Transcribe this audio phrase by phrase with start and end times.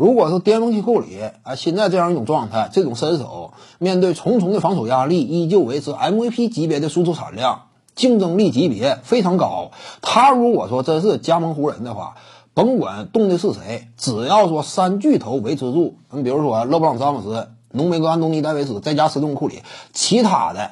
[0.00, 9.72] 如果是巅峰期库里啊，现在这样一种状态，这种身手，面对重重的防守压力，依旧维持 MVP 级别的输出产量，竞争力级别非常高。
[10.00, 12.16] 他如果说真是加盟湖人的话，
[12.54, 19.60] 甭管动的是谁，只要说三巨头维持住，你比如说勒布朗詹姆斯、浓眉哥安东尼戴维斯，再加斯通库里，
[19.92, 20.70] 其他的，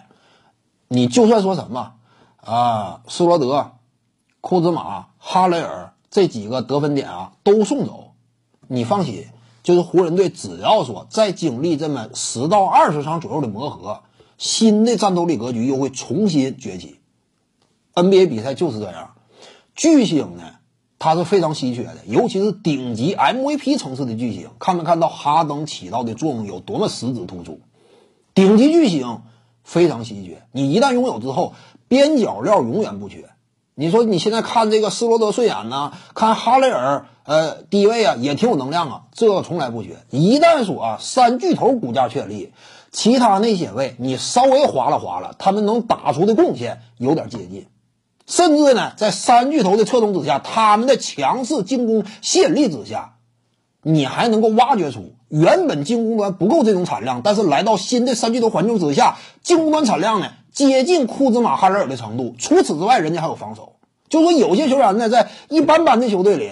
[0.89, 1.93] 你就算说什么
[2.43, 3.73] 啊，斯罗德、
[4.41, 8.08] 库兹马、哈雷尔这几个得分点啊，都送走。
[8.69, 9.25] 你放心，
[9.63, 14.03] 就是湖人队，只要说再经历这么十到二十场左右的磨合，
[14.37, 17.01] 新的战斗力格局又会重新崛起。
[17.95, 19.15] NBA 比赛就是这样，
[19.75, 20.43] 巨星呢，
[20.99, 24.51] 他是非常稀缺的，尤其是顶级 MVP 层次的巨星。
[24.59, 27.61] 看没看到哈登起到的作用有多么实质突出？
[28.35, 29.23] 顶级巨星
[29.65, 31.55] 非常稀缺，你一旦拥有之后，
[31.89, 33.31] 边角料永远不缺。
[33.81, 39.91] 你说你现在看这个斯罗德顺眼呢，看哈雷尔，呃，低位啊也挺有能量啊，这从来不缺。
[40.11, 42.53] 一旦说啊三巨头股价确立，
[42.91, 47.69] 其他那些位你稍微划拉划拉，他们能打出的贡献有点接近，
[48.27, 53.15] 甚至呢在三巨头的策动之下，他们的强势进攻吸引力之下，
[53.85, 60.33] 你还能够挖掘出原本进攻端不够这种产量，但是来到新的三巨头环境之下，进攻端产量呢？
[60.67, 62.35] 接近库兹马、哈雷尔的程度。
[62.37, 63.75] 除此之外，人家还有防守。
[64.09, 66.51] 就说有些球员呢，在一般般的球队里，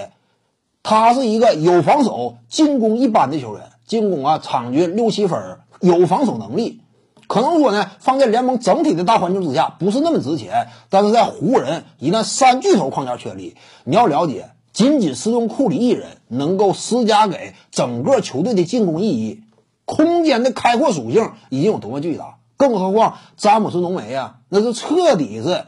[0.85, 3.65] 他是一个有防守、进攻一般的球员。
[3.85, 6.83] 进攻啊，场均六七分，有防守能力。
[7.27, 10.69] 可能说呢，放在联盟整体的大环境之下，不是那么值钱。
[10.89, 19.43] 但是在湖人，一旦三巨头框架确立，你要了解，仅仅是用库里一人能够施加给整个球队的进攻意义、
[19.85, 22.36] 空间的开阔属性，已经有多么巨大。
[22.57, 25.67] 更何况詹姆斯浓眉啊，那是彻底是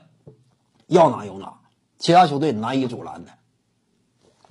[0.86, 1.54] 要哪有哪，
[1.98, 3.32] 其他球队难以阻拦的，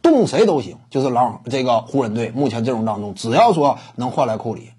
[0.04, 0.78] 动谁都行。
[0.92, 4.72] 就是狼这个湖人队目前阵容当中，只要说能换来库里，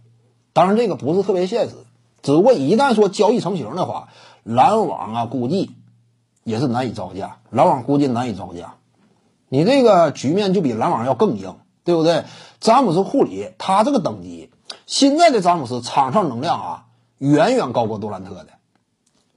[0.53, 1.75] 当然这个不是特别现实。
[2.23, 4.09] 只不过一旦说交易成型的话，
[4.45, 5.73] 篮网啊估计
[6.45, 8.75] 也是难以招架，篮网估计难以招架。
[9.49, 12.25] 你这个局面就比篮网要更硬，对不对？
[12.61, 14.51] 詹姆斯库里他这个等级，
[14.87, 16.85] 现在的詹姆斯场上能量啊。
[17.19, 18.47] 远远高过杜兰特的，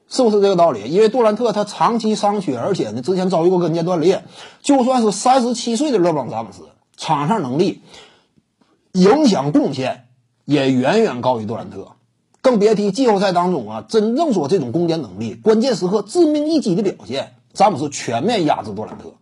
[0.07, 0.89] 是不是这个道理？
[0.89, 4.23] 因为杜兰特他长期伤缺，而且呢之前遭遇过跟腱断裂。
[4.61, 7.81] 就算是三十七岁的勒布朗詹姆斯，场上能力、
[8.93, 10.07] 影响贡献
[10.45, 11.93] 也远远高于杜兰特，
[12.41, 19.13] 更别提季后赛当中啊，真正说这种攻坚能力、关键时刻致命一击的表现，詹姆斯全面压制杜兰特。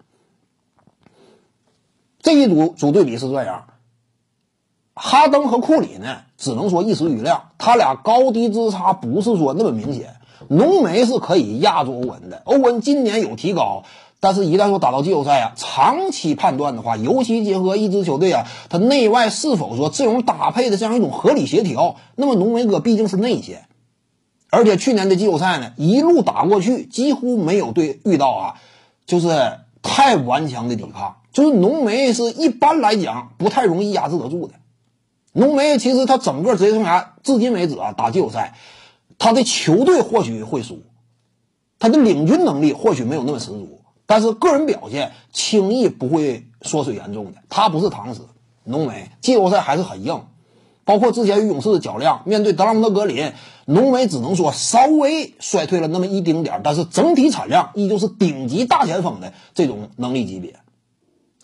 [2.21, 3.65] 这一组组对比是这样。
[5.01, 10.15] 哈登和库里呢，只能说一时瑜亮，他俩高低之差不是说那么明显。
[10.49, 13.83] 浓眉是可以压住欧文的，欧文今年有提高，
[14.19, 23.67] 但是一旦说打到季后赛啊，长期判断的话，尤其结合一支球队啊，他内外是否说阵容搭配的这样一种合理协调，那么浓眉哥毕竟是内线，
[24.49, 28.55] 而且去年的季后赛呢，一路打过去，几乎没有对遇到啊，
[29.05, 34.53] 就是太顽强的抵抗，就是浓眉是一般来讲不太容易压制得住的。
[35.31, 38.55] 浓眉其实他整个职业生涯至今为止啊，打季后赛，
[39.19, 40.81] 他的球队或许会输，
[41.77, 47.37] 他的领军能力或许没有那么十足，但是个人表现轻易不会缩水严重的。
[47.47, 48.27] 他不是唐斯，
[48.63, 50.23] 浓眉季后赛还是很硬，
[50.83, 53.31] 包括之前与勇士的较量，面对德拉蒙德格林，
[53.65, 60.59] 浓眉只能说稍微衰退了那么一丁点但是整体产量依旧是顶级大前锋的这种能力级别。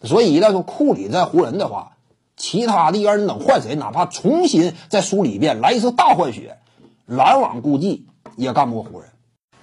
[0.01, 1.91] 所以一旦说库里在湖人的话。
[2.37, 6.57] 其他的人等换谁，哪怕重新再梳理一遍，来一次大换血，
[7.05, 9.09] 篮网估计也干不过湖人。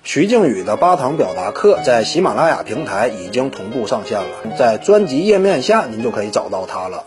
[0.05, 7.05] 徐静宇的八堂表达课在喜马拉雅平台已经同步上线了，在专辑页面下您就可以找到它了。